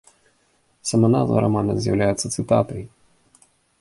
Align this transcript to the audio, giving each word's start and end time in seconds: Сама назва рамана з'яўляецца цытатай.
Сама 0.91 1.11
назва 1.15 1.37
рамана 1.45 1.73
з'яўляецца 1.83 2.33
цытатай. 2.37 2.83